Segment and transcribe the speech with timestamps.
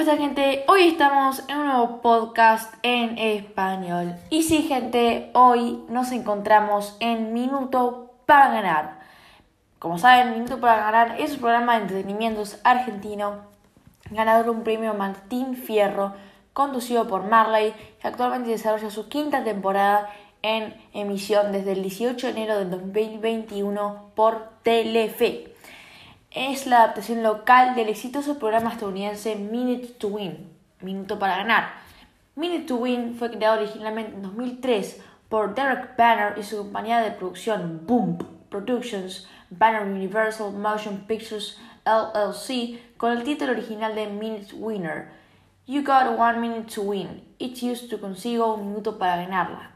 [0.00, 0.64] pasa gente?
[0.66, 4.14] Hoy estamos en un nuevo podcast en español.
[4.30, 9.00] Y sí gente, hoy nos encontramos en Minuto para Ganar.
[9.78, 13.40] Como saben, Minuto para Ganar es un programa de entretenimientos argentino,
[14.10, 16.14] ganador de un premio Martín Fierro,
[16.54, 20.08] conducido por Marley, que actualmente desarrolla su quinta temporada
[20.40, 25.50] en emisión desde el 18 de enero del 2021 por Telefe
[26.30, 30.48] es la adaptación local del exitoso programa estadounidense Minute to Win,
[30.80, 31.72] Minuto para Ganar.
[32.36, 37.10] Minute to Win fue creado originalmente en 2003 por Derek Banner y su compañía de
[37.10, 45.10] producción Boom Productions, Banner Universal Motion Pictures LLC, con el título original de Minute Winner.
[45.66, 47.22] You got one minute to win.
[47.38, 49.70] It's used to consigo un minuto para ganarla.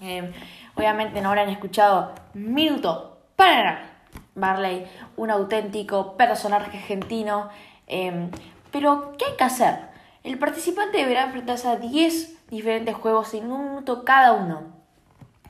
[0.00, 0.32] Eh,
[0.74, 3.93] obviamente no habrán escuchado minuto para ganar
[4.34, 7.48] Marley, un auténtico personaje argentino.
[7.86, 8.30] Em,
[8.70, 9.78] pero, ¿qué hay que hacer?
[10.22, 14.62] El participante deberá enfrentarse a 10 diferentes juegos en un minuto cada uno.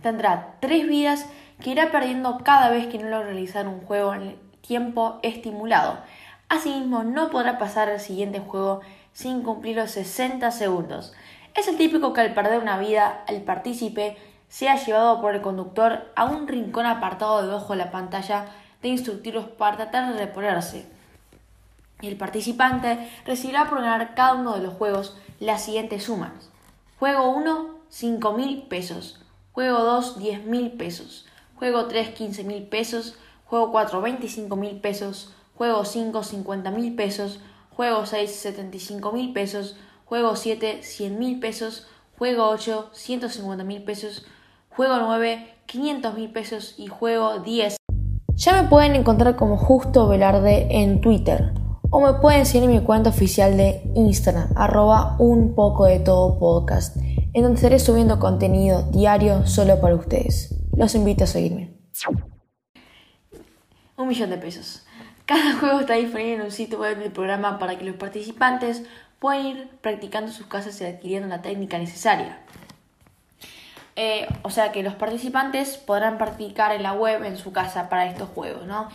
[0.02, 1.26] Tendrá 3 vidas
[1.62, 5.98] que irá perdiendo cada vez que no logra realizar un juego en el tiempo estimulado.
[6.48, 8.80] Asimismo, no podrá pasar al siguiente juego
[9.12, 11.14] sin cumplir los 60 segundos.
[11.54, 14.16] Es el típico que al perder una vida, el partícipe
[14.48, 18.46] sea llevado por el conductor a un rincón apartado debajo de la pantalla
[18.84, 20.84] de instructivos para tratar de reponerse.
[22.02, 26.50] El participante recibirá por ganar cada uno de los juegos las siguientes sumas.
[26.98, 29.22] Juego 1, 5 mil pesos.
[29.52, 31.24] Juego 2, 10 mil pesos.
[31.56, 33.16] Juego 3, 15 mil pesos.
[33.46, 35.32] Juego 4, 25 mil pesos.
[35.56, 37.40] Juego 5, 50 mil pesos.
[37.70, 39.76] Juego 6, 75 mil pesos.
[40.04, 41.86] Juego 7, 100 mil pesos.
[42.18, 44.26] Juego 8, 150 mil pesos.
[44.68, 46.74] Juego 9, 500 mil pesos.
[46.76, 47.78] Y juego 10.
[48.36, 51.52] Ya me pueden encontrar como Justo Velarde en Twitter
[51.90, 56.40] o me pueden seguir en mi cuenta oficial de Instagram, arroba un poco de todo
[56.40, 60.52] podcast, en donde estaré subiendo contenido diario solo para ustedes.
[60.76, 61.78] Los invito a seguirme.
[63.96, 64.84] Un millón de pesos.
[65.26, 68.82] Cada juego está disponible en un sitio web del programa para que los participantes
[69.20, 72.40] puedan ir practicando sus casas y adquiriendo la técnica necesaria.
[73.96, 78.06] Eh, o sea que los participantes podrán practicar en la web en su casa para
[78.06, 78.88] estos juegos, ¿no?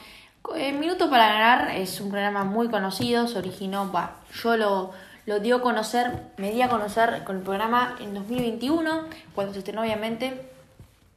[0.55, 4.91] Eh, Minuto para Ganar es un programa muy conocido, se originó, bah, yo lo,
[5.25, 9.05] lo dio a conocer, me di a conocer con el programa en 2021,
[9.35, 10.49] cuando se estrenó obviamente.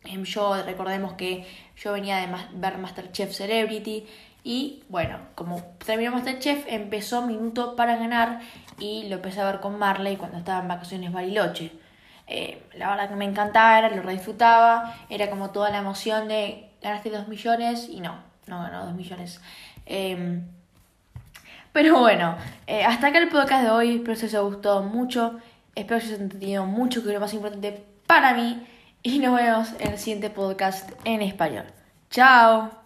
[0.05, 4.07] Em, yo recordemos que yo venía de ver Masterchef Celebrity
[4.45, 8.41] y bueno, como terminó Masterchef, empezó Minuto para Ganar
[8.79, 11.73] y lo empecé a ver con Marley cuando estaba en vacaciones Bariloche.
[12.27, 17.11] Eh, la verdad que me encantaba, lo disfrutaba, era como toda la emoción de ganaste
[17.11, 18.17] 2 millones y no,
[18.47, 19.41] no ganó 2 millones.
[19.87, 20.43] Em,
[21.73, 25.39] pero bueno, eh, hasta acá el podcast de hoy, espero que os haya gustado mucho,
[25.75, 28.67] espero que os haya entendido mucho, que es lo más importante para mí,
[29.03, 31.65] y nos vemos en el siguiente podcast en español.
[32.11, 32.82] Chao.